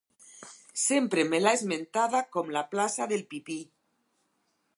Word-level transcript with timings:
Sempre 0.83 1.25
me 1.33 1.41
l'han 1.43 1.59
esmentada 1.59 2.25
com 2.37 2.51
la 2.57 2.67
plaça 2.75 3.09
del 3.13 3.27
Pipí. 3.35 3.61